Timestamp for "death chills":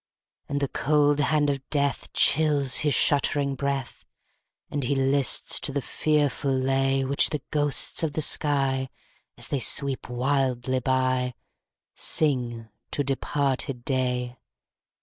1.69-2.77